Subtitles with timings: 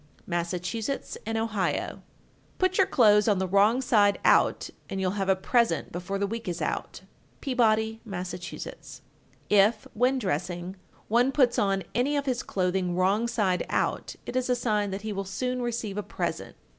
[0.25, 2.01] Massachusetts and Ohio.
[2.57, 2.57] 1381.
[2.57, 6.25] Put your clothes on the wrong side out and you'll have a present before the
[6.25, 7.01] week is out.
[7.39, 8.33] Peabody, Mass.
[8.33, 9.01] 1382.
[9.55, 10.75] If, when dressing,
[11.07, 15.03] one puts on any of his clothing wrong side out, it is a sign that
[15.03, 16.55] he will soon receive a present.